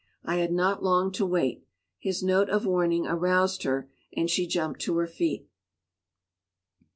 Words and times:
I 0.25 0.37
had 0.37 0.51
not 0.51 0.81
long 0.81 1.11
to 1.11 1.27
wait; 1.27 1.63
his 1.99 2.23
note 2.23 2.49
of 2.49 2.65
warning 2.65 3.05
aroused 3.05 3.61
her, 3.61 3.87
and 4.17 4.31
she 4.31 4.47
jumped 4.47 4.81
to 4.81 4.97
her 4.97 5.05
feet. 5.05 5.47